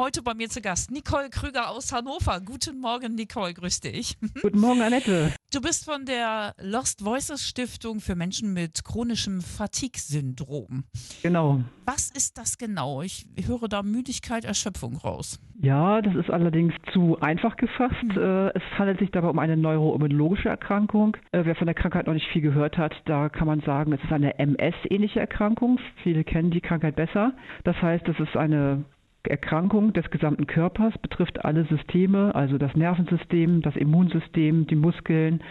Heute 0.00 0.22
bei 0.22 0.32
mir 0.32 0.48
zu 0.48 0.62
Gast 0.62 0.90
Nicole 0.90 1.28
Krüger 1.28 1.68
aus 1.68 1.92
Hannover. 1.92 2.40
Guten 2.42 2.80
Morgen, 2.80 3.16
Nicole, 3.16 3.52
grüß 3.52 3.80
dich. 3.80 4.16
Guten 4.40 4.58
Morgen, 4.58 4.80
Annette. 4.80 5.34
Du 5.52 5.60
bist 5.60 5.84
von 5.84 6.06
der 6.06 6.54
Lost 6.58 7.04
Voices 7.04 7.46
Stiftung 7.46 8.00
für 8.00 8.16
Menschen 8.16 8.54
mit 8.54 8.82
chronischem 8.82 9.42
Fatigue-Syndrom. 9.42 10.84
Genau. 11.22 11.60
Was 11.84 12.10
ist 12.12 12.38
das 12.38 12.56
genau? 12.56 13.02
Ich 13.02 13.26
höre 13.46 13.68
da 13.68 13.82
Müdigkeit, 13.82 14.46
Erschöpfung 14.46 14.96
raus. 14.96 15.38
Ja, 15.60 16.00
das 16.00 16.14
ist 16.14 16.30
allerdings 16.30 16.72
zu 16.94 17.20
einfach 17.20 17.58
gefasst. 17.58 18.02
Mhm. 18.02 18.52
Es 18.54 18.62
handelt 18.78 19.00
sich 19.00 19.10
dabei 19.10 19.28
um 19.28 19.38
eine 19.38 19.58
neuroimmunologische 19.58 20.48
Erkrankung. 20.48 21.18
Äh, 21.32 21.44
wer 21.44 21.56
von 21.56 21.66
der 21.66 21.74
Krankheit 21.74 22.06
noch 22.06 22.14
nicht 22.14 22.28
viel 22.32 22.40
gehört 22.40 22.78
hat, 22.78 22.94
da 23.04 23.28
kann 23.28 23.46
man 23.46 23.60
sagen, 23.60 23.92
es 23.92 24.02
ist 24.02 24.12
eine 24.12 24.38
MS-ähnliche 24.38 25.20
Erkrankung. 25.20 25.78
Viele 26.02 26.24
kennen 26.24 26.50
die 26.50 26.62
Krankheit 26.62 26.96
besser. 26.96 27.34
Das 27.64 27.76
heißt, 27.82 28.08
es 28.08 28.18
ist 28.18 28.34
eine 28.34 28.86
Erkrankung 29.24 29.92
des 29.92 30.08
gesamten 30.10 30.46
Körpers, 30.46 30.94
betrifft 31.02 31.44
alle 31.44 31.66
Systeme, 31.66 32.34
also 32.34 32.58
das 32.58 32.74
Nervensystem, 32.74 33.62
das 33.62 33.76
Immunsystem, 33.76 34.66
die 34.66 34.76
Muskeln 34.76 35.42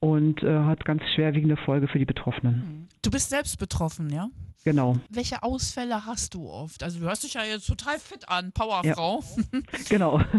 und 0.00 0.42
äh, 0.42 0.60
hat 0.60 0.84
ganz 0.84 1.02
schwerwiegende 1.14 1.56
Folge 1.56 1.86
für 1.88 1.98
die 1.98 2.06
Betroffenen. 2.06 2.54
Mhm. 2.54 2.88
Du 3.02 3.10
bist 3.10 3.30
selbst 3.30 3.58
betroffen, 3.58 4.10
ja? 4.10 4.28
Genau. 4.64 4.96
Welche 5.08 5.42
Ausfälle 5.42 6.04
hast 6.04 6.34
du 6.34 6.46
oft? 6.48 6.82
Also 6.82 7.00
du 7.00 7.06
hörst 7.06 7.24
dich 7.24 7.34
ja 7.34 7.42
jetzt 7.44 7.66
total 7.66 7.98
fit 7.98 8.28
an, 8.28 8.52
Powerfrau. 8.52 9.22
Ja. 9.52 9.60
genau. 9.88 10.20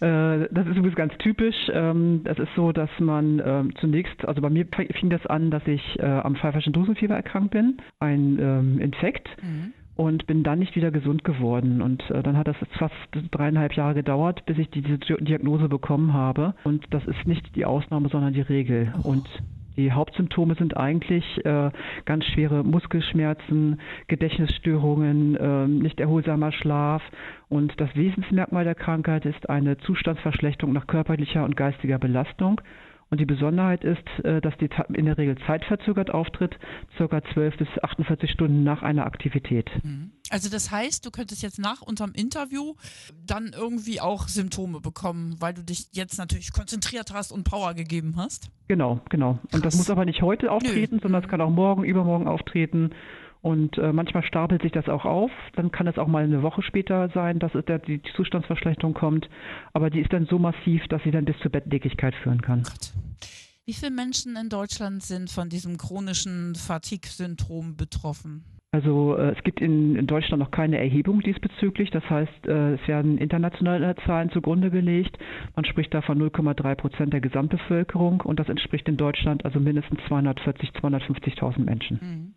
Äh, 0.00 0.48
das 0.50 0.66
ist 0.66 0.76
übrigens 0.76 0.96
ganz 0.96 1.12
typisch. 1.18 1.54
Ähm, 1.72 2.22
es 2.24 2.38
ist 2.38 2.48
so, 2.56 2.72
dass 2.72 2.90
man 2.98 3.40
ähm, 3.44 3.72
zunächst, 3.80 4.24
also 4.26 4.42
bei 4.42 4.50
mir 4.50 4.66
fing 4.98 5.10
das 5.10 5.24
an, 5.26 5.50
dass 5.50 5.62
ich 5.66 5.80
äh, 6.00 6.02
am 6.02 6.34
pfeiferschen 6.34 6.72
Drüsenfieber 6.72 7.14
erkrankt 7.14 7.52
bin, 7.52 7.78
ein 8.00 8.36
ähm, 8.38 8.80
Infekt. 8.80 9.28
Mhm 9.42 9.72
und 9.96 10.26
bin 10.26 10.42
dann 10.42 10.58
nicht 10.58 10.76
wieder 10.76 10.90
gesund 10.90 11.24
geworden. 11.24 11.82
Und 11.82 12.08
äh, 12.10 12.22
dann 12.22 12.36
hat 12.36 12.48
das 12.48 12.56
fast 12.78 12.94
dreieinhalb 13.30 13.74
Jahre 13.74 13.94
gedauert, 13.94 14.44
bis 14.46 14.58
ich 14.58 14.70
diese 14.70 14.98
Diagnose 14.98 15.68
bekommen 15.68 16.12
habe. 16.12 16.54
Und 16.64 16.84
das 16.90 17.04
ist 17.06 17.26
nicht 17.26 17.56
die 17.56 17.64
Ausnahme, 17.64 18.08
sondern 18.08 18.34
die 18.34 18.42
Regel. 18.42 18.92
Oh. 19.02 19.08
Und 19.08 19.26
die 19.76 19.92
Hauptsymptome 19.92 20.54
sind 20.54 20.76
eigentlich 20.76 21.44
äh, 21.44 21.70
ganz 22.06 22.24
schwere 22.24 22.64
Muskelschmerzen, 22.64 23.78
Gedächtnisstörungen, 24.06 25.36
äh, 25.36 25.66
nicht 25.66 26.00
erholsamer 26.00 26.52
Schlaf. 26.52 27.02
Und 27.48 27.78
das 27.78 27.94
Wesensmerkmal 27.94 28.64
der 28.64 28.74
Krankheit 28.74 29.26
ist 29.26 29.48
eine 29.50 29.76
Zustandsverschlechterung 29.78 30.72
nach 30.72 30.86
körperlicher 30.86 31.44
und 31.44 31.56
geistiger 31.56 31.98
Belastung. 31.98 32.60
Und 33.08 33.20
die 33.20 33.24
Besonderheit 33.24 33.84
ist, 33.84 34.24
äh, 34.24 34.40
dass 34.40 34.56
die 34.58 34.68
in 34.94 35.06
der 35.06 35.16
Regel 35.16 35.36
zeitverzögert 35.46 36.10
auftritt, 36.10 36.58
circa 36.96 37.22
12 37.32 37.56
bis 37.56 37.68
48 37.80 38.30
Stunden 38.30 38.64
nach 38.64 38.82
einer 38.82 39.06
Aktivität. 39.06 39.70
Mhm. 39.84 40.10
Also 40.30 40.50
das 40.50 40.72
heißt, 40.72 41.06
du 41.06 41.10
könntest 41.10 41.42
jetzt 41.42 41.60
nach 41.60 41.82
unserem 41.82 42.12
Interview 42.12 42.74
dann 43.24 43.52
irgendwie 43.56 44.00
auch 44.00 44.26
Symptome 44.26 44.80
bekommen, 44.80 45.36
weil 45.38 45.54
du 45.54 45.62
dich 45.62 45.86
jetzt 45.92 46.18
natürlich 46.18 46.52
konzentriert 46.52 47.12
hast 47.14 47.30
und 47.30 47.44
Power 47.44 47.74
gegeben 47.74 48.14
hast? 48.16 48.50
Genau, 48.66 49.00
genau. 49.08 49.38
Und 49.52 49.64
das 49.64 49.76
muss 49.76 49.88
aber 49.88 50.04
nicht 50.04 50.22
heute 50.22 50.50
auftreten, 50.50 50.96
Nö. 50.96 51.02
sondern 51.02 51.22
es 51.22 51.28
kann 51.28 51.40
auch 51.40 51.50
morgen, 51.50 51.84
übermorgen 51.84 52.26
auftreten. 52.26 52.90
Und 53.46 53.78
äh, 53.78 53.92
manchmal 53.92 54.24
stapelt 54.24 54.62
sich 54.62 54.72
das 54.72 54.88
auch 54.88 55.04
auf. 55.04 55.30
Dann 55.54 55.70
kann 55.70 55.86
es 55.86 55.98
auch 55.98 56.08
mal 56.08 56.24
eine 56.24 56.42
Woche 56.42 56.62
später 56.62 57.08
sein, 57.14 57.38
dass 57.38 57.52
der, 57.52 57.78
die 57.78 58.02
Zustandsverschlechterung 58.16 58.92
kommt. 58.92 59.28
Aber 59.72 59.88
die 59.88 60.00
ist 60.00 60.12
dann 60.12 60.26
so 60.26 60.40
massiv, 60.40 60.84
dass 60.88 61.00
sie 61.04 61.12
dann 61.12 61.26
bis 61.26 61.38
zur 61.38 61.52
Bettlägerigkeit 61.52 62.16
führen 62.24 62.42
kann. 62.42 62.64
Gott. 62.64 62.92
Wie 63.64 63.72
viele 63.72 63.92
Menschen 63.92 64.34
in 64.34 64.48
Deutschland 64.48 65.04
sind 65.04 65.30
von 65.30 65.48
diesem 65.48 65.78
chronischen 65.78 66.56
Fatigue-Syndrom 66.56 67.76
betroffen? 67.76 68.44
Also 68.72 69.16
äh, 69.16 69.36
es 69.36 69.44
gibt 69.44 69.60
in, 69.60 69.94
in, 69.94 70.08
Deutschland 70.08 70.40
noch 70.42 70.50
keine 70.50 70.78
Erhebung 70.78 71.20
diesbezüglich. 71.20 71.92
Das 71.92 72.02
heißt, 72.10 72.48
äh, 72.48 72.74
es 72.74 72.88
werden 72.88 73.16
internationale 73.16 73.94
Zahlen 74.06 74.30
zugrunde 74.32 74.72
gelegt. 74.72 75.16
Man 75.54 75.64
spricht 75.64 75.94
da 75.94 76.02
von 76.02 76.20
0,3 76.20 76.74
Prozent 76.74 77.12
der 77.12 77.20
Gesamtbevölkerung 77.20 78.22
und 78.22 78.40
das 78.40 78.48
entspricht 78.48 78.88
in 78.88 78.96
Deutschland 78.96 79.44
also 79.44 79.60
mindestens 79.60 80.00
240, 80.08 80.70
250.000 80.70 81.58
Menschen. 81.60 82.00
Mhm. 82.02 82.34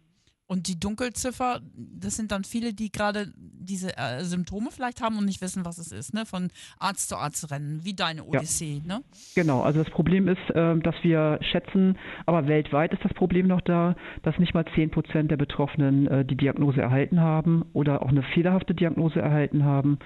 Und 0.52 0.68
die 0.68 0.80
Dunkelziffer, 0.80 1.62
das 1.76 2.16
sind 2.16 2.32
dann 2.32 2.44
viele, 2.44 2.74
die 2.74 2.92
gerade 2.92 3.32
diese 3.38 3.96
äh, 3.96 4.24
Symptome 4.24 4.72
vielleicht 4.72 5.00
haben 5.00 5.16
und 5.20 5.26
nicht 5.26 5.42
wissen, 5.42 5.64
was 5.64 5.78
es 5.78 5.92
ist, 5.92 6.16
ne? 6.16 6.26
Von 6.26 6.50
Arzt 6.80 7.08
zu 7.08 7.18
Arzt 7.18 7.52
rennen, 7.52 7.86
wie 7.86 7.94
deine 7.94 8.24
Odyssee, 8.24 8.82
ja. 8.84 8.96
ne? 8.96 9.04
Genau, 9.36 9.62
also 9.62 9.84
das 9.84 9.94
Problem 9.94 10.28
ist, 10.28 10.40
äh, 10.56 10.76
dass 10.80 10.96
wir 11.04 11.38
schätzen, 11.52 12.00
aber 12.26 12.48
weltweit 12.48 12.94
ist 12.94 13.06
das 13.06 13.14
Problem 13.14 13.46
noch 13.46 13.62
da, 13.62 13.96
dass 14.24 14.40
nicht 14.40 14.56
mal 14.56 14.66
10 14.74 14.90
Prozent 14.90 15.30
der 15.30 15.38
Betroffenen 15.38 16.08
äh, 16.08 16.26
die 16.26 16.36
Diagnose 16.36 16.82
erhalten 16.82 17.20
haben 17.20 17.64
oder 17.74 18.02
auch 18.02 18.09
eine 18.09 18.24
fehlerhafte 18.34 18.74
Diagnose 18.74 19.20
erhalten 19.20 19.64
haben. 19.64 20.00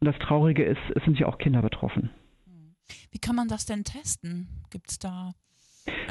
Und 0.00 0.06
das 0.06 0.18
Traurige 0.18 0.64
ist, 0.64 0.82
es 0.96 1.04
sind 1.04 1.20
ja 1.20 1.28
auch 1.28 1.38
Kinder 1.38 1.62
betroffen. 1.62 2.10
Wie 3.12 3.20
kann 3.20 3.36
man 3.36 3.46
das 3.46 3.64
denn 3.64 3.84
testen? 3.84 4.48
Gibt 4.70 4.90
es 4.90 4.98
da 4.98 5.34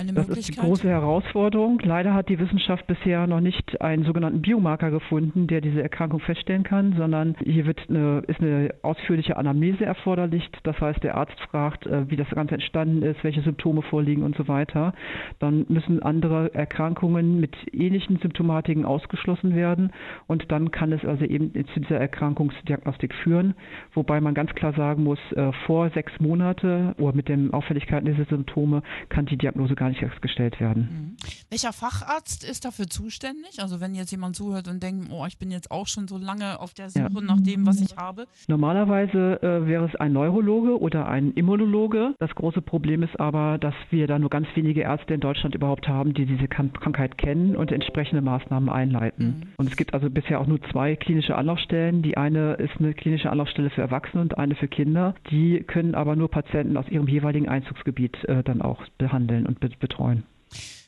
eine 0.04 0.14
das 0.14 0.30
ist 0.30 0.50
die 0.50 0.60
große 0.60 0.88
Herausforderung. 0.88 1.80
Leider 1.84 2.14
hat 2.14 2.30
die 2.30 2.40
Wissenschaft 2.40 2.86
bisher 2.88 3.28
noch 3.28 3.40
nicht 3.40 3.82
einen 3.82 4.04
sogenannten 4.04 4.42
Biomarker 4.42 4.92
gefunden, 4.92 5.48
der 5.48 5.62
diese 5.62 5.82
Erkrankung 5.82 6.20
feststellen 6.20 6.64
kann, 6.64 6.94
sondern 6.98 7.36
hier 7.44 7.66
wird 7.66 7.82
eine, 7.90 8.24
ist 8.28 8.40
eine 8.40 8.74
ausführliche 8.82 9.38
Anamnese 9.38 9.86
erforderlich. 9.86 10.50
Das 10.64 10.80
heißt, 10.80 11.04
der 11.04 11.16
Arzt 11.16 11.40
fragt, 11.50 11.86
äh, 11.86 12.10
wie 12.10 12.16
das 12.16 12.30
Ganze 12.30 12.56
entstanden 12.56 13.02
ist, 13.04 13.24
welche 13.24 13.42
Symptome 13.42 13.82
vorliegen 13.82 14.24
und 14.24 14.36
so 14.36 14.48
weiter. 14.48 14.94
Dann 15.40 15.66
müssen 15.70 16.02
andere 16.02 16.54
Erkrankungen 16.54 17.40
mit 17.40 17.56
ähnlichen 17.72 18.18
Symptomatiken 18.20 18.86
ausgeschlossen 18.86 19.56
werden 19.56 19.92
und 20.28 20.52
dann 20.52 20.72
kann 20.72 20.92
es 20.92 21.04
also 21.06 21.26
eben 21.26 21.54
zu 21.74 21.80
dieser 21.80 22.00
Erkrankungsdiagnostik 22.00 23.14
führen, 23.14 23.56
wobei 23.94 24.22
man 24.22 24.34
ganz 24.34 24.54
klar 24.54 24.74
sagen 24.74 25.04
muss, 25.04 25.20
äh, 25.36 25.52
vor 25.66 25.90
sechs 25.92 26.12
Monate 26.20 26.96
oder 26.98 27.16
mit 27.16 27.30
den 27.30 27.54
Auffälligkeiten 27.54 28.06
dieser 28.06 28.26
Symptome 28.26 28.82
kann 29.10 29.26
die 29.26 29.38
Diagnose 29.38 29.63
Diagnose 29.64 29.76
gar 29.76 29.90
nicht 29.90 30.02
erst 30.02 30.22
gestellt 30.22 30.60
werden. 30.60 30.82
Mhm. 30.82 31.18
Welcher 31.50 31.74
Facharzt 31.74 32.44
ist 32.44 32.66
dafür 32.66 32.88
zuständig? 32.88 33.62
Also 33.62 33.80
wenn 33.80 33.96
jetzt 33.96 34.12
jemand 34.12 34.36
zuhört 34.36 34.68
und 34.68 34.82
denkt, 34.82 35.10
oh, 35.12 35.26
ich 35.26 35.38
bin 35.38 35.52
jetzt 35.52 35.72
auch 35.72 35.88
schon 35.88 36.08
so 36.08 36.18
lange 36.18 36.60
auf 36.60 36.74
der 36.74 36.90
Suche 36.90 37.14
ja. 37.14 37.22
nach 37.22 37.40
dem, 37.40 37.66
was 37.66 37.82
ich 37.82 37.96
habe. 37.96 38.26
Normalerweise 38.48 39.42
äh, 39.42 39.68
wäre 39.68 39.86
es 39.86 39.96
ein 39.96 40.14
Neurologe 40.14 40.80
oder 40.80 41.08
ein 41.08 41.34
Immunologe. 41.34 42.16
Das 42.20 42.34
große 42.36 42.62
Problem 42.62 43.04
ist 43.04 43.20
aber, 43.20 43.58
dass 43.58 43.76
wir 43.90 44.08
da 44.08 44.20
nur 44.20 44.30
ganz 44.30 44.48
wenige 44.56 44.82
Ärzte 44.82 45.14
in 45.14 45.20
Deutschland 45.20 45.56
überhaupt 45.56 45.88
haben, 45.88 46.14
die 46.14 46.26
diese 46.26 46.48
Krankheit 46.48 47.18
kennen 47.18 47.56
und 47.56 47.72
entsprechende 47.72 48.22
Maßnahmen 48.22 48.70
einleiten. 48.70 49.26
Mhm. 49.26 49.54
Und 49.58 49.70
es 49.70 49.78
gibt 49.78 49.94
also 49.94 50.10
bisher 50.10 50.40
auch 50.40 50.48
nur 50.48 50.62
zwei 50.72 50.96
klinische 50.96 51.36
Anlaufstellen. 51.36 52.02
Die 52.02 52.18
eine 52.18 52.54
ist 52.54 52.74
eine 52.80 52.94
klinische 52.94 53.30
Anlaufstelle 53.30 53.70
für 53.70 53.82
Erwachsene 53.82 54.22
und 54.22 54.38
eine 54.38 54.56
für 54.56 54.68
Kinder. 54.68 55.16
Die 55.30 55.64
können 55.66 55.96
aber 55.96 56.16
nur 56.16 56.30
Patienten 56.30 56.78
aus 56.78 56.88
ihrem 56.90 57.08
jeweiligen 57.08 57.48
Einzugsgebiet 57.48 58.24
äh, 58.26 58.44
dann 58.44 58.62
auch 58.62 58.82
behandeln 58.98 59.46
und 59.62 59.80
betreuen. 59.80 60.24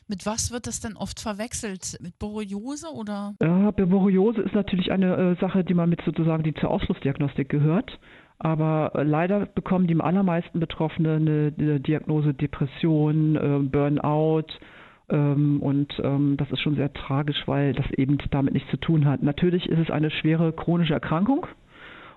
Mit 0.08 0.24
was 0.24 0.52
wird 0.52 0.68
das 0.68 0.80
denn 0.80 0.96
oft 0.96 1.18
verwechselt? 1.18 1.98
Mit 2.00 2.16
Borreliose 2.18 2.88
oder? 2.94 3.34
Ja, 3.42 3.72
Borreliose 3.72 4.42
ist 4.42 4.54
natürlich 4.54 4.92
eine 4.92 5.16
äh, 5.16 5.40
Sache, 5.40 5.64
die 5.64 5.74
man 5.74 5.88
mit 5.88 6.00
sozusagen 6.04 6.44
die 6.44 6.54
zur 6.54 6.70
Ausschlussdiagnostik 6.70 7.48
gehört. 7.48 7.98
Aber 8.38 8.92
äh, 8.94 9.02
leider 9.02 9.46
bekommen 9.46 9.88
die 9.88 10.00
allermeisten 10.00 10.60
Betroffene 10.60 11.14
eine, 11.14 11.52
eine 11.58 11.80
Diagnose 11.80 12.34
Depression, 12.34 13.36
äh, 13.36 13.58
Burnout. 13.68 14.46
Ähm, 15.08 15.60
und 15.60 15.92
ähm, 16.04 16.36
das 16.36 16.50
ist 16.52 16.60
schon 16.60 16.76
sehr 16.76 16.92
tragisch, 16.92 17.42
weil 17.46 17.72
das 17.72 17.90
eben 17.92 18.18
damit 18.30 18.54
nichts 18.54 18.70
zu 18.70 18.76
tun 18.76 19.06
hat. 19.06 19.24
Natürlich 19.24 19.68
ist 19.68 19.78
es 19.78 19.90
eine 19.90 20.10
schwere 20.10 20.52
chronische 20.52 20.94
Erkrankung 20.94 21.46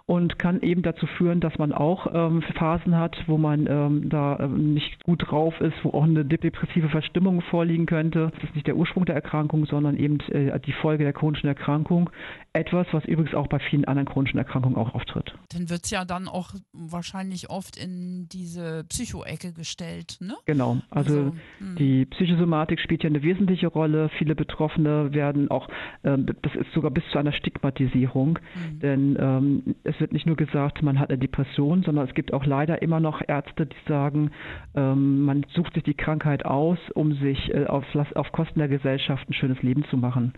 und 0.10 0.40
kann 0.40 0.64
eben 0.64 0.82
dazu 0.82 1.06
führen, 1.06 1.40
dass 1.40 1.60
man 1.60 1.72
auch 1.72 2.08
ähm, 2.12 2.42
Phasen 2.58 2.98
hat, 2.98 3.16
wo 3.28 3.38
man 3.38 3.68
ähm, 3.68 4.10
da 4.10 4.40
ähm, 4.40 4.74
nicht 4.74 5.04
gut 5.04 5.30
drauf 5.30 5.62
ist, 5.62 5.76
wo 5.84 5.92
auch 5.92 6.02
eine 6.02 6.26
depressive 6.26 6.90
Verstimmung 6.90 7.42
vorliegen 7.42 7.86
könnte. 7.86 8.32
Das 8.34 8.46
ist 8.46 8.56
nicht 8.56 8.66
der 8.66 8.76
Ursprung 8.76 9.06
der 9.06 9.14
Erkrankung, 9.14 9.68
sondern 9.68 9.98
eben 9.98 10.20
äh, 10.32 10.60
die 10.62 10.72
Folge 10.72 11.04
der 11.04 11.14
chronischen 11.14 11.48
Erkrankung. 11.48 12.10
Etwas, 12.54 12.88
was 12.92 13.06
übrigens 13.06 13.36
auch 13.36 13.46
bei 13.46 13.60
vielen 13.60 13.86
anderen 13.86 14.08
chronischen 14.08 14.40
Erkrankungen 14.40 14.78
auch 14.78 14.96
auftritt. 14.96 15.32
Dann 15.54 15.70
wird 15.70 15.86
es 15.86 15.92
ja 15.92 16.04
dann 16.06 16.28
auch 16.28 16.56
wahrscheinlich 16.74 17.52
oft 17.52 17.78
in 17.78 18.28
diese 18.32 18.86
Psychoecke 18.90 19.54
gestellt, 19.54 20.18
ne? 20.22 20.34
Genau. 20.48 20.80
Also, 20.90 21.20
also 21.20 21.34
hm. 21.60 21.76
die 21.76 22.06
Psychosomatik 22.08 22.80
spielt 22.80 23.04
ja 23.04 23.12
eine 23.12 23.22
wesentliche 23.22 23.68
Rolle. 23.68 24.10
Viele 24.18 24.34
Betroffene 24.34 25.14
werden 25.14 25.52
auch, 25.52 25.70
äh, 26.02 26.18
das 26.42 26.56
ist 26.56 26.72
sogar 26.74 26.90
bis 26.90 27.04
zu 27.12 27.20
einer 27.20 27.32
Stigmatisierung, 27.32 28.40
hm. 28.54 28.80
denn 28.80 29.18
ähm, 29.20 29.76
es 30.00 30.02
wird 30.02 30.14
nicht 30.14 30.26
nur 30.26 30.38
gesagt, 30.38 30.82
man 30.82 30.98
hat 30.98 31.10
eine 31.10 31.18
Depression, 31.18 31.84
sondern 31.84 32.08
es 32.08 32.14
gibt 32.14 32.32
auch 32.32 32.46
leider 32.46 32.82
immer 32.82 33.02
noch 33.02 33.22
Ärzte, 33.28 33.66
die 33.66 33.76
sagen, 33.86 34.32
ähm, 34.74 35.26
man 35.26 35.46
sucht 35.54 35.74
sich 35.74 35.84
die 35.84 35.94
Krankheit 35.94 36.46
aus, 36.46 36.78
um 36.94 37.16
sich 37.16 37.54
äh, 37.54 37.66
auf, 37.66 37.84
auf 38.16 38.32
Kosten 38.32 38.60
der 38.60 38.70
Gesellschaft 38.70 39.30
ein 39.30 39.34
schönes 39.34 39.62
Leben 39.62 39.84
zu 39.90 39.98
machen. 39.98 40.32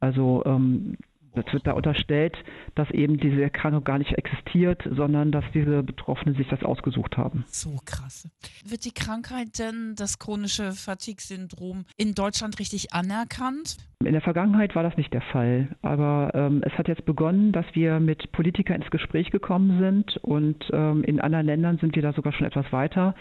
Also 0.00 0.42
ähm, 0.46 0.96
Es 1.36 1.52
wird 1.52 1.66
da 1.66 1.72
unterstellt, 1.72 2.36
dass 2.74 2.90
eben 2.90 3.18
diese 3.18 3.42
Erkrankung 3.42 3.84
gar 3.84 3.98
nicht 3.98 4.12
existiert, 4.12 4.82
sondern 4.90 5.32
dass 5.32 5.44
diese 5.52 5.82
Betroffenen 5.82 6.36
sich 6.36 6.48
das 6.48 6.62
ausgesucht 6.62 7.16
haben. 7.16 7.44
So 7.48 7.78
krass. 7.84 8.28
Wird 8.64 8.84
die 8.84 8.92
Krankheit 8.92 9.58
denn, 9.58 9.94
das 9.96 10.18
chronische 10.18 10.72
Fatigue-Syndrom, 10.72 11.84
in 11.96 12.14
Deutschland 12.14 12.58
richtig 12.58 12.92
anerkannt? 12.92 13.76
In 14.04 14.12
der 14.12 14.20
Vergangenheit 14.20 14.74
war 14.74 14.82
das 14.82 14.96
nicht 14.96 15.14
der 15.14 15.22
Fall, 15.22 15.68
aber 15.80 16.30
ähm, 16.34 16.62
es 16.64 16.72
hat 16.74 16.88
jetzt 16.88 17.06
begonnen, 17.06 17.52
dass 17.52 17.64
wir 17.72 18.00
mit 18.00 18.32
Politikern 18.32 18.82
ins 18.82 18.90
Gespräch 18.90 19.30
gekommen 19.30 19.78
sind 19.80 20.18
und 20.18 20.62
ähm, 20.72 21.04
in 21.04 21.20
anderen 21.20 21.46
Ländern 21.46 21.78
sind 21.78 21.94
wir 21.96 22.02
da 22.02 22.12
sogar 22.12 22.32
schon 22.32 22.46
etwas 22.46 22.70
weiter. 22.70 23.14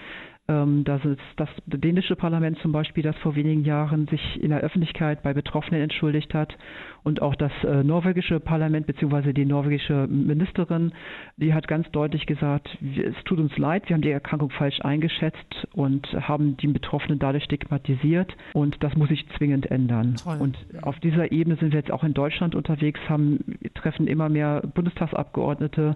Ähm, 0.49 0.83
das 0.83 1.03
ist 1.05 1.21
das 1.37 1.47
dänische 1.65 2.17
Parlament 2.17 2.57
zum 2.59 2.73
Beispiel, 2.73 3.01
das 3.01 3.15
vor 3.17 3.35
wenigen 3.35 3.63
Jahren 3.63 4.07
sich 4.07 4.41
in 4.43 4.49
der 4.49 4.59
Öffentlichkeit 4.59 5.23
bei 5.23 5.33
Betroffenen 5.33 5.81
entschuldigt 5.81 6.33
hat 6.33 6.57
und 7.03 7.21
auch 7.21 7.35
das 7.35 7.51
äh, 7.63 7.81
norwegische 7.81 8.41
Parlament 8.41 8.85
bzw. 8.85 9.31
die 9.31 9.45
norwegische 9.45 10.05
Ministerin, 10.07 10.91
die 11.37 11.53
hat 11.53 11.69
ganz 11.69 11.89
deutlich 11.91 12.25
gesagt, 12.25 12.77
es 12.81 13.15
tut 13.23 13.39
uns 13.39 13.57
leid, 13.57 13.87
wir 13.87 13.93
haben 13.93 14.01
die 14.01 14.11
Erkrankung 14.11 14.49
falsch 14.49 14.81
eingeschätzt 14.81 15.67
und 15.73 16.05
haben 16.13 16.57
die 16.57 16.67
Betroffenen 16.67 17.19
dadurch 17.19 17.45
stigmatisiert 17.45 18.35
und 18.51 18.83
das 18.83 18.95
muss 18.97 19.07
sich 19.09 19.25
zwingend 19.37 19.71
ändern. 19.71 20.15
Toll. 20.21 20.39
Und 20.39 20.57
auf 20.81 20.99
dieser 20.99 21.31
Ebene 21.31 21.55
sind 21.55 21.71
wir 21.71 21.79
jetzt 21.79 21.91
auch 21.91 22.03
in 22.03 22.13
Deutschland 22.13 22.53
unterwegs, 22.53 22.99
haben 23.07 23.39
treffen 23.75 24.07
immer 24.07 24.27
mehr 24.27 24.61
Bundestagsabgeordnete 24.73 25.95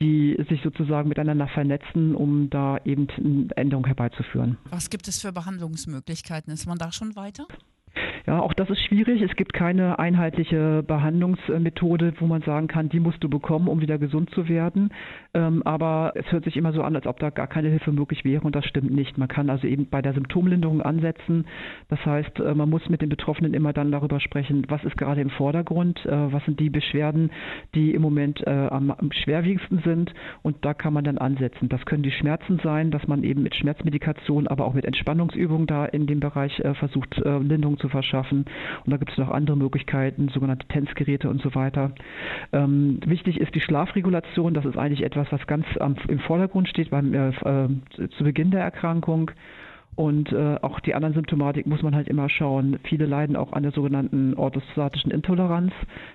die 0.00 0.36
sich 0.48 0.60
sozusagen 0.62 1.08
miteinander 1.08 1.48
vernetzen, 1.48 2.14
um 2.14 2.50
da 2.50 2.78
eben 2.84 3.08
eine 3.16 3.48
Änderung 3.56 3.86
herbeizuführen. 3.86 4.58
Was 4.70 4.90
gibt 4.90 5.06
es 5.08 5.20
für 5.20 5.32
Behandlungsmöglichkeiten? 5.32 6.52
Ist 6.52 6.66
man 6.66 6.78
da 6.78 6.92
schon 6.92 7.14
weiter? 7.16 7.46
Ja, 8.26 8.38
auch 8.38 8.54
das 8.54 8.70
ist 8.70 8.80
schwierig. 8.84 9.20
Es 9.20 9.34
gibt 9.34 9.52
keine 9.52 9.98
einheitliche 9.98 10.84
Behandlungsmethode, 10.86 12.14
wo 12.20 12.26
man 12.26 12.42
sagen 12.42 12.68
kann, 12.68 12.88
die 12.88 13.00
musst 13.00 13.22
du 13.24 13.28
bekommen, 13.28 13.66
um 13.66 13.80
wieder 13.80 13.98
gesund 13.98 14.30
zu 14.30 14.48
werden. 14.48 14.90
Ähm, 15.34 15.62
aber 15.64 16.12
es 16.14 16.30
hört 16.30 16.44
sich 16.44 16.56
immer 16.56 16.72
so 16.72 16.82
an, 16.82 16.94
als 16.94 17.06
ob 17.06 17.18
da 17.18 17.30
gar 17.30 17.48
keine 17.48 17.68
Hilfe 17.68 17.90
möglich 17.90 18.24
wäre 18.24 18.44
und 18.44 18.54
das 18.54 18.64
stimmt 18.64 18.92
nicht. 18.92 19.18
Man 19.18 19.26
kann 19.26 19.50
also 19.50 19.66
eben 19.66 19.88
bei 19.88 20.02
der 20.02 20.14
Symptomlinderung 20.14 20.82
ansetzen. 20.82 21.46
Das 21.88 22.04
heißt, 22.06 22.38
äh, 22.38 22.54
man 22.54 22.70
muss 22.70 22.88
mit 22.88 23.02
den 23.02 23.08
Betroffenen 23.08 23.54
immer 23.54 23.72
dann 23.72 23.90
darüber 23.90 24.20
sprechen, 24.20 24.66
was 24.68 24.84
ist 24.84 24.96
gerade 24.96 25.20
im 25.20 25.30
Vordergrund, 25.30 26.06
äh, 26.06 26.32
was 26.32 26.44
sind 26.44 26.60
die 26.60 26.70
Beschwerden, 26.70 27.30
die 27.74 27.92
im 27.92 28.02
Moment 28.02 28.46
äh, 28.46 28.50
am, 28.50 28.94
schwerwiegendsten 29.10 29.80
sind 29.80 30.14
und 30.42 30.64
da 30.64 30.74
kann 30.74 30.92
man 30.94 31.02
dann 31.02 31.18
ansetzen. 31.18 31.68
Das 31.68 31.84
können 31.86 32.04
die 32.04 32.12
Schmerzen 32.12 32.60
sein, 32.62 32.92
dass 32.92 33.08
man 33.08 33.24
eben 33.24 33.42
mit 33.42 33.56
Schmerzmedikation, 33.56 34.46
aber 34.46 34.64
auch 34.64 34.74
mit 34.74 34.84
Entspannungsübungen 34.84 35.66
da 35.66 35.86
in 35.86 36.06
dem 36.06 36.20
Bereich 36.20 36.62
versucht, 36.74 37.16
Linderung 37.16 37.78
zu 37.78 37.88
verschaffen. 37.88 38.11
Und 38.20 38.46
da 38.86 38.96
gibt 38.96 39.12
es 39.12 39.18
noch 39.18 39.30
andere 39.30 39.56
Möglichkeiten, 39.56 40.28
sogenannte 40.28 40.66
Tänzgeräte 40.68 41.28
und 41.28 41.40
so 41.40 41.54
weiter. 41.54 41.92
Ähm, 42.52 43.00
wichtig 43.04 43.40
ist 43.40 43.54
die 43.54 43.60
Schlafregulation. 43.60 44.54
Das 44.54 44.64
ist 44.64 44.76
eigentlich 44.76 45.02
etwas, 45.02 45.30
was 45.30 45.46
ganz 45.46 45.66
am, 45.80 45.96
im 46.08 46.18
Vordergrund 46.20 46.68
steht 46.68 46.90
beim, 46.90 47.14
äh, 47.14 47.28
äh, 47.28 47.68
zu 48.16 48.24
Beginn 48.24 48.50
der 48.50 48.62
Erkrankung. 48.62 49.30
Und 49.94 50.32
äh, 50.32 50.56
auch 50.62 50.80
die 50.80 50.94
anderen 50.94 51.14
Symptomatik 51.14 51.66
muss 51.66 51.82
man 51.82 51.94
halt 51.94 52.08
immer 52.08 52.30
schauen. 52.30 52.78
Viele 52.84 53.04
leiden 53.04 53.36
auch 53.36 53.52
an 53.52 53.62
der 53.62 53.72
sogenannten 53.72 54.32
orthostatischen 54.34 55.10
Intoleranz. 55.10 55.72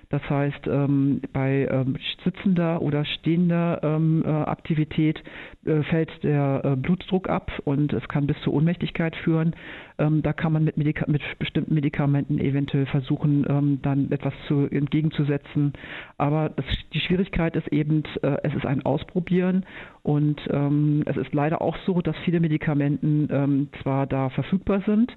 Das 0.08 0.28
heißt, 0.28 0.66
ähm, 0.66 1.20
bei 1.32 1.68
ähm, 1.70 1.96
sitzender 2.24 2.82
oder 2.82 3.04
stehender 3.04 3.80
ähm, 3.84 4.24
äh, 4.26 4.28
Aktivität 4.28 5.22
äh, 5.64 5.82
fällt 5.84 6.24
der 6.24 6.62
äh, 6.64 6.76
Blutdruck 6.76 7.28
ab 7.28 7.52
und 7.64 7.92
es 7.92 8.08
kann 8.08 8.26
bis 8.26 8.40
zur 8.40 8.54
Ohnmächtigkeit 8.54 9.14
führen. 9.14 9.54
Ähm, 9.98 10.22
da 10.22 10.32
kann 10.32 10.52
man 10.52 10.64
mit, 10.64 10.76
Medika 10.76 11.04
mit, 11.08 11.22
bestimmten 11.38 11.74
Medikamenten 11.74 12.38
eventuell 12.38 12.86
versuchen, 12.86 13.44
ähm, 13.48 13.78
dann 13.82 14.10
etwas 14.10 14.34
zu, 14.46 14.68
entgegenzusetzen. 14.70 15.72
Aber 16.16 16.50
das, 16.50 16.64
die 16.92 17.00
Schwierigkeit 17.00 17.56
ist 17.56 17.68
eben, 17.68 18.04
äh, 18.22 18.36
es 18.42 18.54
ist 18.54 18.66
ein 18.66 18.84
Ausprobieren 18.84 19.64
und 20.02 20.40
ähm, 20.50 21.02
es 21.06 21.16
ist 21.16 21.34
leider 21.34 21.60
auch 21.60 21.76
so, 21.86 22.00
dass 22.00 22.16
viele 22.24 22.40
Medikamenten 22.40 23.28
ähm, 23.30 23.68
zwar 23.82 24.06
da 24.06 24.30
verfügbar 24.30 24.82
sind, 24.86 25.14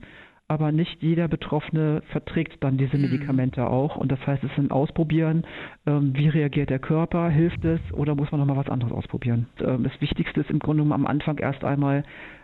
aber 0.51 0.73
nicht 0.73 1.01
jeder 1.01 1.29
Betroffene 1.29 2.01
verträgt 2.11 2.61
dann 2.61 2.77
diese 2.77 2.97
mhm. 2.97 3.03
Medikamente 3.03 3.67
auch. 3.67 3.95
Und 3.95 4.11
das 4.11 4.19
heißt, 4.27 4.43
es 4.43 4.51
ist 4.51 4.57
ein 4.57 4.69
Ausprobieren, 4.69 5.45
ähm, 5.85 6.11
wie 6.13 6.27
reagiert 6.27 6.69
der 6.69 6.79
Körper, 6.79 7.29
hilft 7.29 7.63
es 7.63 7.79
oder 7.93 8.15
muss 8.15 8.31
man 8.31 8.41
nochmal 8.41 8.57
was 8.57 8.67
anderes 8.67 8.91
ausprobieren. 8.91 9.47
Ähm, 9.61 9.83
das 9.83 9.93
Wichtigste 10.01 10.41
ist 10.41 10.49
im 10.49 10.59
Grunde 10.59 10.83
genommen 10.83 11.05
am 11.05 11.07
Anfang 11.07 11.37
erst 11.37 11.63
einmal 11.63 12.03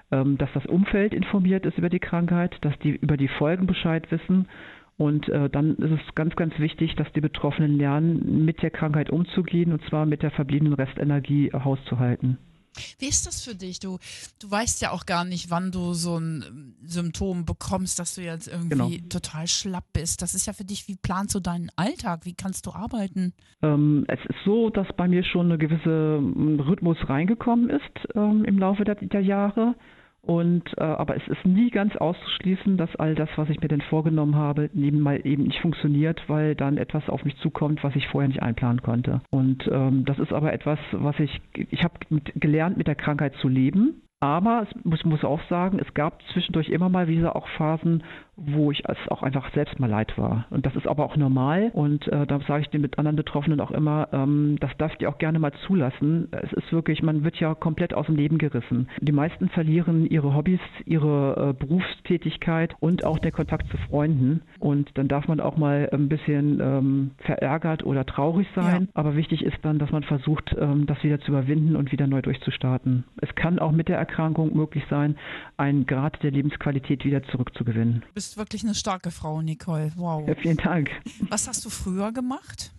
dass 0.10 0.50
das 0.54 0.66
Umfeld 0.66 1.14
informiert 1.14 1.66
ist 1.66 1.78
über 1.78 1.90
die 1.90 2.00
Krankheit, 2.00 2.56
dass 2.62 2.78
die 2.80 2.92
über 2.92 3.18
die 3.18 3.28
Folgen 3.28 3.68
Bescheid 3.68 4.10
wissen. 4.10 4.48
Und 4.98 5.30
äh, 5.30 5.50
dann 5.50 5.76
ist 5.76 5.92
es 5.92 6.16
ganz, 6.16 6.36
ganz 6.36 6.58
wichtig, 6.58 6.96
dass 6.96 7.12
die 7.14 7.22
Betroffenen 7.22 7.78
lernen, 7.78 8.46
mit 8.46 8.64
der 8.64 8.72
Krankheit 8.72 9.12
umzugehen 9.12 9.72
und 9.72 9.84
zwar 9.90 10.06
mit 10.06 10.24
der 10.24 10.32
verbliebenen 10.32 10.74
Restenergie 10.74 11.52
Haus 11.54 11.78
zu 11.88 12.00
halten. 12.00 12.40
Wie 13.00 13.08
ist 13.08 13.26
das 13.28 13.44
für 13.44 13.56
dich? 13.56 13.80
Du, 13.80 13.98
du 14.40 14.52
weißt 14.52 14.82
ja 14.82 14.92
auch 14.92 15.06
gar 15.06 15.26
nicht, 15.26 15.50
wann 15.50 15.72
du 15.72 15.94
so 15.94 16.18
ein 16.18 16.44
ähm, 16.48 16.76
Symptom 16.84 17.46
bekommst, 17.46 18.00
dass 18.00 18.16
du 18.16 18.22
jetzt 18.22 18.48
irgendwie 18.48 18.98
genau. 18.98 19.10
total 19.10 19.48
schlapp 19.48 19.86
bist. 19.94 20.22
Das 20.22 20.34
ist 20.34 20.46
ja 20.46 20.54
für 20.54 20.64
dich, 20.64 20.88
wie 20.88 20.96
planst 20.96 21.36
du 21.36 21.40
deinen 21.40 21.70
Alltag? 21.76 22.26
Wie 22.26 22.34
kannst 22.34 22.66
du 22.66 22.72
arbeiten? 22.72 23.34
Ähm, 23.62 24.06
es 24.08 24.20
ist 24.30 24.40
so, 24.46 24.70
dass 24.70 24.88
bei 24.96 25.08
mir 25.08 25.24
schon 25.24 25.48
eine 25.48 25.58
gewisse 25.58 26.18
ähm, 26.20 26.60
Rhythmus 26.60 26.98
reingekommen 27.08 27.70
ist 27.70 28.16
ähm, 28.16 28.46
im 28.46 28.60
Laufe 28.60 28.84
der, 28.84 28.96
der 28.96 29.22
Jahre. 29.22 29.76
Und 30.22 30.78
äh, 30.78 30.84
aber 30.84 31.16
es 31.16 31.28
ist 31.28 31.46
nie 31.46 31.70
ganz 31.70 31.96
auszuschließen, 31.96 32.76
dass 32.78 32.94
all 32.98 33.16
das, 33.16 33.30
was 33.38 33.50
ich 33.50 33.62
mir 33.62 33.70
denn 33.70 33.82
vorgenommen 33.82 34.36
habe, 34.36 34.70
neben 34.74 35.00
mal 35.00 35.26
eben 35.26 35.44
nicht 35.44 35.62
funktioniert, 35.62 36.22
weil 36.28 36.54
dann 36.54 36.78
etwas 36.78 37.08
auf 37.10 37.24
mich 37.24 37.38
zukommt, 37.38 37.84
was 37.84 37.96
ich 37.96 38.08
vorher 38.08 38.28
nicht 38.28 38.42
einplanen 38.42 38.82
konnte. 38.82 39.22
Und 39.30 39.68
ähm, 39.72 40.04
das 40.06 40.20
ist 40.20 40.34
aber 40.34 40.52
etwas, 40.52 40.80
was 40.92 41.18
ich 41.20 41.42
ich 41.54 41.84
habe 41.84 41.94
gelernt, 42.36 42.78
mit 42.78 42.88
der 42.88 42.96
Krankheit 42.96 43.36
zu 43.36 43.48
leben. 43.48 44.02
Aber 44.20 44.66
es 44.68 44.84
muss, 44.84 45.04
muss 45.06 45.24
auch 45.24 45.42
sagen, 45.48 45.80
es 45.80 45.94
gab 45.94 46.22
zwischendurch 46.34 46.70
immer 46.70 46.90
mal 46.90 47.08
wieder 47.08 47.36
auch 47.36 47.48
Phasen, 47.50 48.04
wo 48.36 48.72
ich 48.72 48.84
es 48.88 48.98
auch 49.10 49.24
einfach 49.24 49.52
selbst 49.54 49.80
mal 49.80 49.90
leid 49.90 50.18
war. 50.18 50.46
Und 50.52 50.66
das 50.66 50.76
ist 50.76 50.88
aber 50.88 51.06
auch 51.06 51.18
normal. 51.18 51.72
Und 51.74 52.08
äh, 52.08 52.26
da 52.26 52.40
sage 52.48 52.62
ich 52.62 52.70
den 52.70 52.82
mit 52.82 52.98
anderen 53.00 53.16
Betroffenen 53.16 53.60
auch 53.60 53.72
immer, 53.72 54.10
ähm, 54.12 54.58
das 54.60 54.72
darf 54.78 54.94
ich 54.98 55.08
auch 55.08 55.18
gerne 55.18 55.40
mal 55.40 55.52
zulassen. 55.66 56.30
Es 56.32 56.54
ist 56.54 56.72
wirklich, 56.72 57.02
man 57.02 57.24
wird 57.24 57.38
ja 57.38 57.56
komplett 57.56 57.94
aus 57.94 58.06
dem 58.06 58.16
Leben 58.16 58.38
gerissen. 58.38 58.90
Die 59.02 59.12
meisten 59.12 59.50
verlieren 59.50 60.06
ihre 60.06 60.36
Hobbys, 60.36 60.60
ihre 60.86 61.50
äh, 61.50 61.54
Berufstätigkeit 61.54 62.76
und 62.80 63.06
auch 63.06 63.20
den 63.20 63.32
Kontakt 63.32 63.70
zu 63.70 63.78
Freunden. 63.90 64.42
Und 64.60 64.90
dann 64.96 65.08
darf 65.08 65.28
man 65.28 65.40
auch 65.40 65.58
mal 65.58 65.90
ein 65.92 66.10
bisschen 66.10 66.60
ähm, 66.62 67.12
verärgert 67.20 67.84
oder 67.84 68.06
traurig 68.06 68.48
sein. 68.56 68.84
Ja. 68.84 68.88
Aber 68.94 69.16
wichtig 69.16 69.44
ist 69.44 69.58
dann, 69.64 69.80
dass 69.80 69.92
man 69.92 70.04
versucht, 70.04 70.56
ähm, 70.60 70.86
das 70.86 71.04
wieder 71.04 71.20
zu 71.20 71.32
überwinden 71.32 71.76
und 71.76 71.92
wieder 71.92 72.06
neu 72.06 72.22
durchzustarten. 72.22 73.04
Es 73.20 73.34
kann 73.34 73.58
auch 73.58 73.72
mit 73.72 73.88
der 73.88 73.98
Erkrankung 74.08 74.56
möglich 74.56 74.84
sein, 74.90 75.18
einen 75.58 75.86
Grad 75.86 76.24
der 76.24 76.32
Lebensqualität 76.32 77.04
wieder 77.04 77.24
zurückzugewinnen. 77.24 78.04
Bis 78.14 78.28
bist 78.28 78.38
wirklich 78.38 78.64
eine 78.64 78.74
starke 78.74 79.12
Frau, 79.12 79.42
Nicole. 79.42 79.92
Wow. 79.96 80.28
Ja, 80.28 80.36
vielen 80.36 80.58
Dank. 80.58 80.90
Was 81.30 81.48
hast 81.48 81.66
du 81.66 81.70
früher 81.70 82.12
gemacht? 82.12 82.72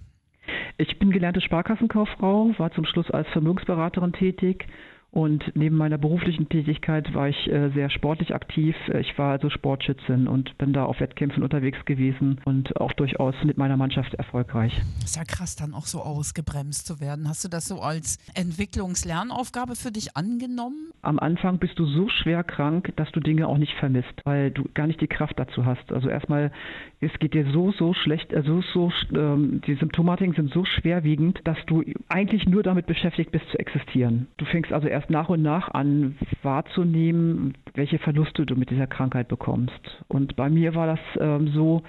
Ich 0.78 0.98
bin 0.98 1.10
gelernte 1.10 1.40
Sparkassenkauffrau, 1.40 2.54
war 2.56 2.72
zum 2.72 2.84
Schluss 2.86 3.10
als 3.10 3.28
Vermögensberaterin 3.28 4.12
tätig 4.12 4.66
und 5.10 5.52
neben 5.54 5.76
meiner 5.76 5.96
beruflichen 5.96 6.50
Tätigkeit 6.50 7.14
war 7.14 7.28
ich 7.28 7.50
äh, 7.50 7.70
sehr 7.70 7.88
sportlich 7.88 8.34
aktiv. 8.34 8.76
Ich 9.00 9.16
war 9.16 9.32
also 9.32 9.48
Sportschützin 9.48 10.28
und 10.28 10.56
bin 10.58 10.74
da 10.74 10.84
auf 10.84 11.00
Wettkämpfen 11.00 11.42
unterwegs 11.42 11.82
gewesen 11.86 12.40
und 12.44 12.78
auch 12.78 12.92
durchaus 12.92 13.34
mit 13.42 13.56
meiner 13.56 13.78
Mannschaft 13.78 14.12
erfolgreich. 14.14 14.78
Ist 15.02 15.16
ja 15.16 15.24
krass, 15.24 15.56
dann 15.56 15.72
auch 15.72 15.86
so 15.86 16.02
ausgebremst 16.02 16.86
zu 16.86 17.00
werden. 17.00 17.26
Hast 17.26 17.42
du 17.42 17.48
das 17.48 17.66
so 17.66 17.80
als 17.80 18.18
Entwicklungslernaufgabe 18.34 19.76
für 19.76 19.90
dich 19.90 20.14
angenommen? 20.14 20.92
Am 21.00 21.18
Anfang 21.18 21.58
bist 21.58 21.78
du 21.78 21.86
so 21.86 22.08
schwer 22.08 22.44
krank, 22.44 22.92
dass 22.96 23.10
du 23.12 23.20
Dinge 23.20 23.48
auch 23.48 23.58
nicht 23.58 23.74
vermisst, 23.74 24.12
weil 24.24 24.50
du 24.50 24.68
gar 24.74 24.86
nicht 24.86 25.00
die 25.00 25.06
Kraft 25.06 25.38
dazu 25.38 25.64
hast. 25.64 25.90
Also 25.90 26.10
erstmal, 26.10 26.52
es 27.00 27.12
geht 27.18 27.32
dir 27.32 27.50
so, 27.52 27.72
so 27.72 27.94
schlecht, 27.94 28.34
also 28.34 28.62
so, 28.74 28.92
ähm, 29.14 29.62
die 29.66 29.74
Symptomatiken 29.76 30.34
sind 30.34 30.52
so 30.52 30.64
schwerwiegend, 30.64 31.40
dass 31.44 31.56
du 31.66 31.82
eigentlich 32.08 32.46
nur 32.46 32.62
damit 32.62 32.86
beschäftigt 32.86 33.30
bist 33.30 33.48
zu 33.50 33.58
existieren. 33.58 34.26
Du 34.36 34.44
fängst 34.44 34.72
also 34.72 34.86
erst 34.88 34.97
erst 34.98 35.10
nach 35.10 35.28
und 35.28 35.42
nach 35.42 35.70
an 35.70 36.18
wahrzunehmen, 36.42 37.56
welche 37.74 38.00
Verluste 38.00 38.44
du 38.44 38.56
mit 38.56 38.70
dieser 38.70 38.88
Krankheit 38.88 39.28
bekommst. 39.28 39.80
Und 40.08 40.34
bei 40.34 40.50
mir 40.50 40.74
war 40.74 40.88
das 40.88 41.00
ähm, 41.20 41.52
so, 41.54 41.82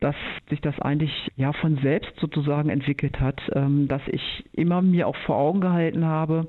dass 0.00 0.16
sich 0.50 0.60
das 0.60 0.76
eigentlich 0.80 1.12
ja 1.36 1.52
von 1.52 1.78
selbst 1.82 2.12
sozusagen 2.18 2.68
entwickelt 2.68 3.20
hat, 3.20 3.40
ähm, 3.54 3.86
dass 3.86 4.02
ich 4.08 4.44
immer 4.52 4.82
mir 4.82 5.06
auch 5.06 5.14
vor 5.24 5.36
Augen 5.36 5.60
gehalten 5.60 6.04
habe, 6.04 6.48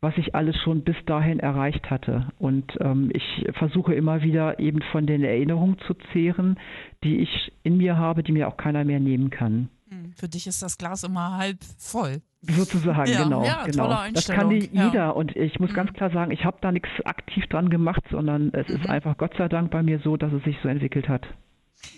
was 0.00 0.16
ich 0.16 0.34
alles 0.34 0.56
schon 0.56 0.82
bis 0.82 0.96
dahin 1.06 1.38
erreicht 1.38 1.88
hatte. 1.88 2.32
Und 2.38 2.76
ähm, 2.80 3.10
ich 3.12 3.46
versuche 3.52 3.94
immer 3.94 4.22
wieder 4.22 4.58
eben 4.58 4.82
von 4.90 5.06
den 5.06 5.22
Erinnerungen 5.22 5.78
zu 5.86 5.94
zehren, 6.12 6.58
die 7.04 7.18
ich 7.18 7.52
in 7.62 7.76
mir 7.76 7.96
habe, 7.96 8.24
die 8.24 8.32
mir 8.32 8.48
auch 8.48 8.56
keiner 8.56 8.84
mehr 8.84 8.98
nehmen 8.98 9.30
kann. 9.30 9.68
Hm, 9.88 10.12
für 10.16 10.28
dich 10.28 10.48
ist 10.48 10.62
das 10.62 10.78
Glas 10.78 11.04
immer 11.04 11.36
halb 11.36 11.58
voll. 11.78 12.22
Sozusagen, 12.40 13.10
ja, 13.10 13.24
genau. 13.24 13.44
Ja, 13.44 13.64
genau. 13.64 13.88
Das 14.12 14.28
kann 14.28 14.48
die, 14.50 14.70
ja. 14.72 14.86
jeder. 14.86 15.16
Und 15.16 15.34
ich 15.34 15.58
muss 15.58 15.70
mhm. 15.70 15.74
ganz 15.74 15.92
klar 15.94 16.10
sagen, 16.10 16.30
ich 16.30 16.44
habe 16.44 16.58
da 16.60 16.70
nichts 16.70 16.88
aktiv 17.04 17.44
dran 17.48 17.68
gemacht, 17.68 18.02
sondern 18.10 18.52
es 18.54 18.68
mhm. 18.68 18.76
ist 18.76 18.88
einfach 18.88 19.16
Gott 19.18 19.34
sei 19.36 19.48
Dank 19.48 19.70
bei 19.70 19.82
mir 19.82 19.98
so, 20.00 20.16
dass 20.16 20.32
es 20.32 20.44
sich 20.44 20.56
so 20.62 20.68
entwickelt 20.68 21.08
hat. 21.08 21.26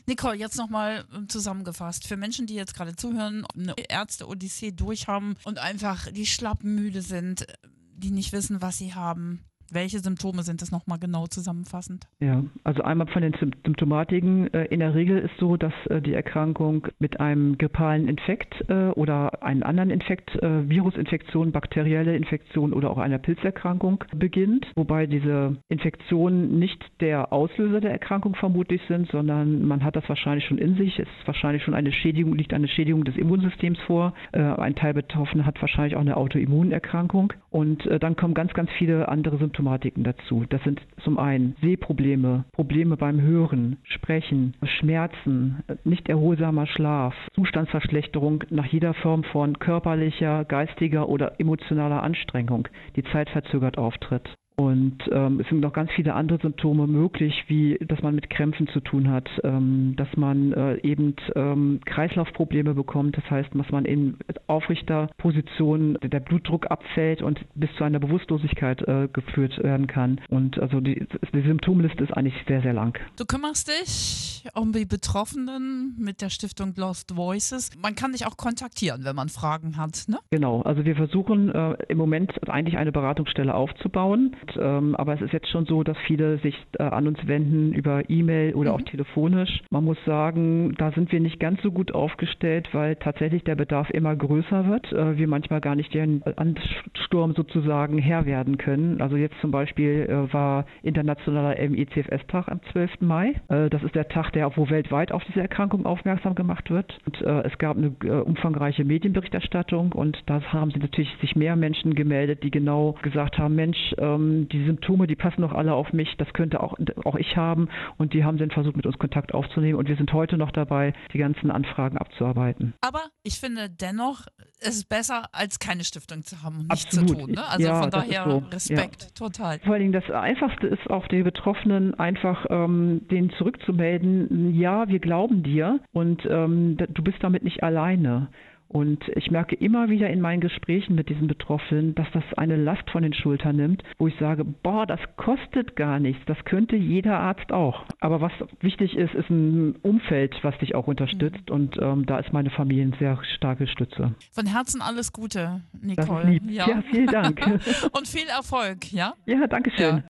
Nicole, 0.06 0.37
jetzt 0.37 0.56
nochmal 0.56 1.04
ähm, 1.14 1.28
zusammengefasst. 1.28 2.06
Für 2.06 2.16
Menschen, 2.16 2.47
die 2.47 2.54
jetzt 2.54 2.75
gerade 2.75 2.97
zuhören, 2.97 3.47
eine 3.54 3.75
Ärzte-Odyssee 3.88 4.73
durchhaben 4.73 5.37
und 5.44 5.59
einfach 5.59 6.11
die 6.11 6.26
schlappmüde 6.26 7.02
sind, 7.02 7.47
die 7.94 8.11
nicht 8.11 8.32
wissen, 8.32 8.62
was 8.62 8.78
sie 8.78 8.94
haben. 8.94 9.44
Welche 9.73 10.00
Symptome 10.00 10.43
sind 10.43 10.62
das 10.62 10.73
nochmal 10.73 10.99
genau 10.99 11.27
zusammenfassend? 11.27 12.07
Ja, 12.19 12.43
also 12.65 12.83
einmal 12.83 13.07
von 13.07 13.23
den 13.23 13.35
Symptomatiken. 13.35 14.53
Äh, 14.53 14.65
in 14.65 14.81
der 14.81 14.95
Regel 14.97 15.19
ist 15.19 15.37
so, 15.39 15.57
dass 15.57 15.73
äh, 15.89 16.03
die 16.03 16.12
Erkrankung 16.12 16.89
mit 16.99 17.21
einem 17.21 17.57
grippalen 17.57 18.09
Infekt 18.09 18.65
äh, 18.69 18.89
oder 18.91 19.43
einem 19.45 19.62
anderen 19.62 19.91
Infekt, 19.91 20.31
Virusinfektion, 20.41 21.53
bakterielle 21.53 22.17
Infektion 22.17 22.73
oder 22.73 22.91
auch 22.91 22.99
einer 22.99 23.19
Pilzerkrankung 23.19 24.05
beginnt, 24.15 24.67
wobei 24.75 25.07
diese 25.07 25.57
Infektionen 25.69 26.59
nicht 26.59 26.83
der 27.00 27.33
Auslöser 27.33 27.81
der 27.81 27.93
Erkrankung 27.93 28.35
vermutlich 28.35 28.81
sind, 28.89 29.11
sondern 29.11 29.67
man 29.67 29.85
hat 29.85 29.97
das 29.97 30.09
wahrscheinlich 30.09 30.45
schon 30.47 30.59
in 30.59 30.77
sich. 30.77 30.99
Es 30.99 31.09
ist 31.09 31.27
wahrscheinlich 31.27 31.62
schon 31.62 31.75
eine 31.75 31.93
Schädigung, 31.93 32.35
liegt 32.35 32.53
eine 32.55 32.69
Schädigung 32.69 33.05
des 33.05 33.17
Immunsystems 33.17 33.79
vor. 33.87 34.15
Ein 34.33 34.75
Teil 34.75 34.95
Betroffener 34.95 35.47
hat 35.47 35.61
wahrscheinlich 35.61 35.97
auch 35.97 36.00
eine 36.00 36.17
Autoimmunerkrankung 36.17 37.33
und 37.50 37.89
dann 38.00 38.17
kommen 38.17 38.35
ganz, 38.35 38.53
ganz 38.55 38.71
viele 38.79 39.09
andere 39.09 39.39
Symptome 39.39 39.60
Symptomatiken 39.61 40.05
dazu. 40.05 40.45
Das 40.49 40.62
sind 40.64 40.81
zum 41.05 41.19
einen 41.19 41.55
Sehprobleme, 41.61 42.45
Probleme 42.52 42.97
beim 42.97 43.21
Hören, 43.21 43.76
Sprechen, 43.83 44.55
Schmerzen, 44.62 45.62
nicht 45.85 46.09
erholsamer 46.09 46.67
Schlaf, 46.67 47.14
Zustandsverschlechterung 47.35 48.45
nach 48.49 48.67
jeder 48.67 48.95
Form 48.95 49.23
von 49.25 49.59
körperlicher, 49.59 50.45
geistiger 50.47 51.09
oder 51.09 51.38
emotionaler 51.38 52.02
Anstrengung, 52.02 52.69
die 52.97 53.05
zeitverzögert 53.05 53.76
auftritt. 53.76 54.35
Und 54.61 54.99
ähm, 55.11 55.40
es 55.40 55.49
sind 55.49 55.61
noch 55.61 55.73
ganz 55.73 55.90
viele 55.93 56.12
andere 56.12 56.38
Symptome 56.38 56.87
möglich, 56.87 57.45
wie 57.47 57.79
dass 57.81 58.02
man 58.02 58.14
mit 58.14 58.29
Krämpfen 58.29 58.69
zu 58.69 58.81
tun 58.81 59.11
hat, 59.11 59.26
ähm, 59.43 59.95
dass 59.97 60.09
man 60.17 60.52
äh, 60.52 60.76
eben 60.83 61.17
ähm, 61.35 61.81
Kreislaufprobleme 61.87 62.75
bekommt, 62.75 63.17
das 63.17 63.25
heißt, 63.31 63.49
dass 63.55 63.71
man 63.71 63.87
in 63.87 64.19
aufrichter 64.49 65.09
Position 65.17 65.97
der 66.02 66.21
Blutdruck 66.21 66.71
abfällt 66.71 67.23
und 67.23 67.40
bis 67.55 67.71
zu 67.79 67.85
einer 67.85 68.00
Bewusstlosigkeit 68.00 68.87
äh, 68.87 69.09
geführt 69.11 69.57
werden 69.62 69.87
kann. 69.87 70.21
Und 70.29 70.59
also 70.59 70.81
die, 70.81 71.07
die 71.33 71.40
Symptomliste 71.40 72.05
ist 72.05 72.12
eigentlich 72.12 72.35
sehr, 72.47 72.61
sehr 72.61 72.75
lang. 72.75 72.99
Du 73.17 73.25
kümmerst 73.25 73.69
dich 73.69 74.45
um 74.55 74.73
die 74.73 74.85
Betroffenen 74.85 75.97
mit 75.99 76.21
der 76.21 76.29
Stiftung 76.29 76.75
Lost 76.76 77.17
Voices. 77.17 77.71
Man 77.81 77.95
kann 77.95 78.12
dich 78.12 78.26
auch 78.26 78.37
kontaktieren, 78.37 79.07
wenn 79.07 79.17
man 79.17 79.31
Fragen 79.31 79.79
hat, 79.79 80.05
ne? 80.07 80.19
Genau, 80.31 80.61
also 80.62 80.85
wir 80.85 80.97
versuchen 80.97 81.49
äh, 81.49 81.76
im 81.88 81.97
Moment 81.97 82.33
eigentlich 82.50 82.76
eine 82.76 82.93
Beratungsstelle 82.93 83.55
aufzubauen 83.55 84.37
ähm, 84.61 84.95
aber 84.97 85.14
es 85.14 85.21
ist 85.21 85.33
jetzt 85.33 85.49
schon 85.49 85.66
so, 85.66 85.83
dass 85.83 85.97
viele 86.07 86.38
sich 86.38 86.57
äh, 86.78 86.83
an 86.83 87.07
uns 87.07 87.19
wenden 87.26 87.73
über 87.73 88.09
E-Mail 88.09 88.54
oder 88.54 88.71
mhm. 88.71 88.76
auch 88.76 88.83
telefonisch. 88.83 89.62
Man 89.71 89.85
muss 89.85 89.99
sagen, 90.04 90.75
da 90.78 90.92
sind 90.92 91.12
wir 91.12 91.21
nicht 91.21 91.40
ganz 91.40 91.62
so 91.62 91.71
gut 91.71 91.92
aufgestellt, 91.92 92.69
weil 92.73 92.97
tatsächlich 92.97 93.45
der 93.45 93.54
Bedarf 93.54 93.90
immer 93.90 94.14
größer 94.14 94.66
wird. 94.69 94.92
Äh, 94.92 95.19
wir 95.19 95.28
manchmal 95.28 95.61
gar 95.61 95.75
nicht 95.75 95.92
den 95.95 96.23
Ansturm 96.37 97.35
sozusagen 97.35 97.99
Herr 97.99 98.26
werden 98.26 98.59
können. 98.59 99.00
Also 99.00 99.16
jetzt 99.16 99.37
zum 99.40 99.50
Beispiel 99.50 100.07
äh, 100.09 100.33
war 100.33 100.66
internationaler 100.83 101.57
MICFS-Tag 101.69 102.49
am 102.49 102.61
12. 102.73 103.00
Mai. 103.00 103.35
Das 103.49 103.83
ist 103.83 103.95
der 103.95 104.09
Tag, 104.09 104.30
der 104.33 104.57
wo 104.57 104.69
weltweit 104.71 105.12
auf 105.12 105.23
diese 105.25 105.40
Erkrankung 105.40 105.87
aufmerksam 105.87 106.35
gemacht 106.35 106.71
wird. 106.71 106.99
Und 107.07 107.21
es 107.21 107.57
gab 107.59 107.76
eine 107.76 107.90
umfangreiche 108.25 108.85
Medienberichterstattung 108.85 109.92
und 109.92 110.19
da 110.26 110.40
haben 110.52 110.71
sich 110.71 110.80
natürlich 110.80 111.11
sich 111.21 111.37
mehr 111.37 111.57
Menschen 111.57 111.95
gemeldet, 111.95 112.42
die 112.42 112.50
genau 112.50 112.97
gesagt 113.02 113.38
haben, 113.38 113.54
Mensch, 113.54 113.95
ähm, 113.99 114.39
die 114.49 114.64
Symptome, 114.64 115.06
die 115.06 115.16
passen 115.16 115.42
doch 115.42 115.52
alle 115.52 115.75
auf 115.75 115.92
mich, 115.92 116.16
das 116.18 116.32
könnte 116.32 116.62
auch, 116.62 116.75
auch 117.04 117.16
ich 117.16 117.37
haben. 117.37 117.68
Und 117.99 118.12
die 118.14 118.25
haben 118.25 118.38
dann 118.38 118.50
versucht, 118.50 118.76
mit 118.76 118.87
uns 118.87 118.99
Kontakt 118.99 119.35
aufzunehmen. 119.35 119.78
Und 119.78 119.88
wir 119.88 119.97
sind 119.97 120.12
heute 120.12 120.37
noch 120.37 120.50
dabei, 120.50 120.92
die 121.12 121.18
ganzen 121.18 121.50
Anfragen 121.50 121.99
abzuarbeiten. 121.99 122.75
Aber 122.80 123.02
ich 123.23 123.38
finde 123.40 123.68
dennoch, 123.68 124.26
es 124.61 124.76
ist 124.76 124.88
besser, 124.88 125.25
als 125.32 125.59
keine 125.59 125.85
Stiftung 125.85 126.23
zu 126.23 126.42
haben 126.42 126.61
und 126.61 126.68
nichts 126.70 126.87
Absolut. 126.87 127.09
zu 127.09 127.26
tun. 127.26 127.35
Ne? 127.35 127.49
Also 127.49 127.66
ja, 127.66 127.80
von 127.80 127.90
daher 127.90 128.25
so. 128.25 128.38
Respekt, 128.50 129.02
ja. 129.02 129.09
total. 129.26 129.59
Vor 129.61 129.73
allen 129.73 129.82
Dingen 129.82 129.92
das 129.92 130.11
Einfachste 130.11 130.66
ist 130.66 130.88
auch 130.90 131.06
die 131.09 131.23
Betroffenen 131.23 131.94
einfach 131.94 132.47
ähm, 132.50 133.06
denen 133.11 133.30
zurückzumelden, 133.30 134.54
ja, 134.54 134.88
wir 134.88 134.99
glauben 134.99 135.42
dir 135.42 135.80
und 135.92 136.25
ähm, 136.28 136.76
du 136.76 137.02
bist 137.02 137.18
damit 137.20 137.42
nicht 137.42 137.62
alleine. 137.62 138.28
Und 138.73 139.03
ich 139.17 139.33
merke 139.33 139.57
immer 139.57 139.91
wieder 139.91 140.09
in 140.11 140.21
meinen 140.21 140.41
Gesprächen 140.41 140.95
mit 140.95 141.09
diesen 141.09 141.27
Betroffenen, 141.27 141.97
dass 141.97 142.07
das 142.12 142.23
eine 142.37 142.55
Last 142.55 142.89
von 142.91 143.03
den 143.03 143.12
Schultern 143.12 143.57
nimmt, 143.57 143.83
wo 143.99 144.07
ich 144.07 144.15
sage, 144.21 144.45
boah, 144.45 144.87
das 144.87 145.00
kostet 145.17 145.75
gar 145.75 145.99
nichts, 145.99 146.23
das 146.27 146.39
könnte 146.45 146.77
jeder 146.77 147.19
Arzt 147.19 147.53
auch. 147.53 147.85
Aber 147.99 148.21
was 148.21 148.31
wichtig 148.61 148.97
ist, 148.97 149.12
ist 149.15 149.29
ein 149.29 149.75
Umfeld, 149.83 150.37
was 150.43 150.57
dich 150.59 150.77
auch 150.77 150.87
unterstützt 150.87 151.49
mhm. 151.49 151.55
und 151.55 151.79
ähm, 151.83 152.07
da 152.07 152.21
ist 152.21 152.33
meine 152.33 152.50
Familie 152.50 152.85
eine 152.85 152.97
sehr 152.99 153.19
starke 153.37 153.67
Stütze. 153.67 154.15
Von 154.31 154.47
Herzen 154.47 154.81
alles 154.83 155.12
Gute, 155.12 155.62
Nicole. 155.83 156.39
Ja. 156.47 156.69
ja, 156.69 156.83
vielen 156.93 157.09
Dank. 157.09 157.45
und 157.93 158.07
viel 158.07 158.29
Erfolg, 158.29 158.93
ja? 158.93 159.15
Ja, 159.27 159.49
danke 159.49 159.73
schön. 159.73 159.97
Ja. 159.97 160.03